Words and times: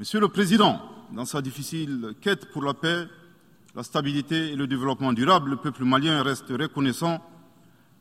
Monsieur 0.00 0.20
le 0.20 0.28
Président, 0.28 0.80
dans 1.10 1.24
sa 1.24 1.42
difficile 1.42 2.14
quête 2.20 2.52
pour 2.52 2.62
la 2.62 2.72
paix, 2.72 3.08
la 3.74 3.82
stabilité 3.82 4.52
et 4.52 4.54
le 4.54 4.68
développement 4.68 5.12
durable, 5.12 5.50
le 5.50 5.56
peuple 5.56 5.82
malien 5.82 6.22
reste 6.22 6.50
reconnaissant 6.50 7.18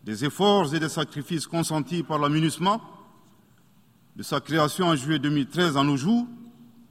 des 0.03 0.23
efforts 0.23 0.75
et 0.75 0.79
des 0.79 0.89
sacrifices 0.89 1.47
consentis 1.47 2.03
par 2.03 2.19
la 2.19 2.29
MINUSMA, 2.29 2.79
de 4.15 4.21
sa 4.21 4.39
création 4.41 4.85
en 4.85 4.95
juillet 4.95 5.17
2013 5.17 5.75
à 5.75 5.83
nos 5.83 5.97
jours, 5.97 6.27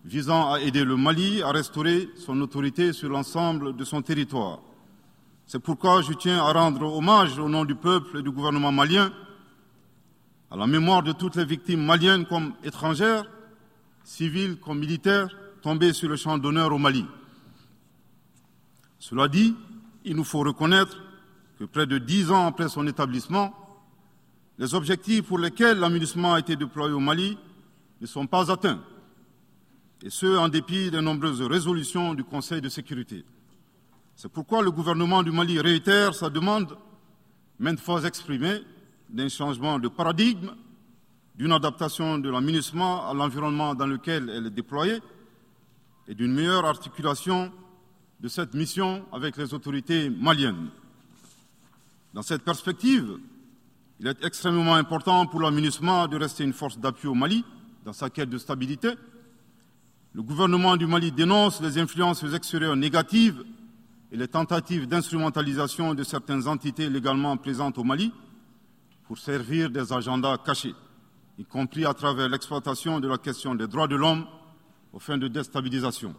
visant 0.05 0.53
à 0.53 0.61
aider 0.61 0.83
le 0.83 0.97
Mali 0.97 1.41
à 1.41 1.53
restaurer 1.53 2.09
son 2.17 2.41
autorité 2.41 2.93
sur 2.93 3.09
l'ensemble 3.09 3.77
de 3.77 3.85
son 3.85 4.03
territoire. 4.03 4.59
C'est 5.47 5.61
pourquoi 5.61 6.03
je 6.03 6.15
tiens 6.15 6.39
à 6.39 6.53
rendre 6.53 6.93
hommage 6.93 7.39
au 7.39 7.49
nom 7.49 7.65
du 7.65 7.77
peuple 7.77 8.19
et 8.19 8.23
du 8.23 8.33
gouvernement 8.33 8.73
malien 8.73 9.13
à 10.51 10.57
la 10.57 10.67
mémoire 10.67 11.05
de 11.05 11.13
toutes 11.13 11.37
les 11.37 11.45
victimes 11.45 11.85
maliennes 11.85 12.27
comme 12.27 12.55
étrangères, 12.65 13.25
civiles 14.07 14.57
comme 14.61 14.79
militaires, 14.79 15.29
tombées 15.63 15.93
sur 15.93 16.09
le 16.09 16.17
champ 16.17 16.39
d'honneur 16.39 16.73
au 16.73 16.79
Mali. 16.79 17.05
Cela 18.99 19.27
dit, 19.27 19.55
il 20.05 20.17
nous 20.17 20.25
faut 20.25 20.41
reconnaître 20.41 20.97
que 21.59 21.65
près 21.65 21.87
de 21.87 21.99
dix 21.99 22.31
ans 22.31 22.47
après 22.47 22.69
son 22.69 22.87
établissement, 22.87 23.53
les 24.59 24.75
objectifs 24.75 25.23
pour 25.25 25.39
lesquels 25.39 25.79
l'aménagement 25.79 26.35
a 26.35 26.39
été 26.39 26.55
déployé 26.55 26.95
au 26.95 27.01
Mali 27.01 27.37
ne 28.01 28.07
sont 28.07 28.27
pas 28.27 28.51
atteints 28.51 28.81
et 30.03 30.11
ce, 30.11 30.37
en 30.37 30.49
dépit 30.49 30.91
des 30.91 31.01
nombreuses 31.01 31.43
résolutions 31.43 32.15
du 32.15 32.23
Conseil 32.23 32.61
de 32.61 32.69
sécurité. 32.69 33.25
C'est 34.15 34.31
pourquoi 34.31 34.63
le 34.63 34.71
gouvernement 34.71 35.23
du 35.23 35.33
Mali 35.33 35.59
réitère 35.59 36.15
sa 36.15 36.31
demande, 36.31 36.77
maintes 37.59 37.81
fois 37.81 38.05
exprimée, 38.05 38.63
d'un 39.09 39.29
changement 39.29 39.79
de 39.79 39.89
paradigme, 39.89 40.51
d'une 41.37 41.53
adaptation 41.53 42.19
de 42.19 42.31
l'aménagement 42.31 43.09
à 43.09 43.15
l'environnement 43.15 43.75
dans 43.75 43.87
lequel 43.87 44.31
elle 44.31 44.47
est 44.47 44.51
déployée 44.51 45.01
et 46.09 46.15
d'une 46.15 46.33
meilleure 46.33 46.65
articulation 46.65 47.53
de 48.21 48.29
cette 48.29 48.55
mission 48.55 49.05
avec 49.13 49.37
les 49.37 49.53
autorités 49.53 50.09
maliennes. 50.09 50.71
Dans 52.15 52.23
cette 52.23 52.43
perspective, 52.43 53.19
il 54.01 54.07
est 54.07 54.25
extrêmement 54.25 54.75
important 54.75 55.27
pour 55.27 55.41
l'aménagement 55.41 56.07
de 56.07 56.17
rester 56.17 56.45
une 56.45 56.53
force 56.53 56.79
d'appui 56.79 57.09
au 57.09 57.15
Mali 57.15 57.45
dans 57.85 57.93
sa 57.93 58.09
quête 58.09 58.31
de 58.31 58.39
stabilité 58.39 58.95
le 60.17 60.23
gouvernement 60.23 60.79
du 60.79 60.87
Mali 60.87 61.13
dénonce 61.13 61.61
les 61.61 61.77
influences 61.77 62.23
extérieures 62.23 62.75
négatives 62.75 63.45
et 64.11 64.17
les 64.17 64.29
tentatives 64.29 64.89
d'instrumentalisation 64.89 65.93
de 65.93 66.03
certaines 66.05 66.49
entités 66.49 66.89
légalement 66.89 67.37
présentes 67.37 67.77
au 67.77 67.85
Mali 67.85 68.15
pour 69.05 69.19
servir 69.19 69.69
des 69.69 69.93
agendas 69.93 70.39
cachés, 70.39 70.75
y 71.39 71.45
compris 71.45 71.85
à 71.85 71.95
travers 71.95 72.29
l'exploitation 72.29 73.01
de 73.01 73.09
la 73.09 73.19
question 73.19 73.55
des 73.55 73.67
droits 73.67 73.89
de 73.89 73.97
l'homme 73.97 74.27
aux 74.93 74.99
fins 74.99 75.19
de 75.19 75.29
déstabilisation. 75.29 76.15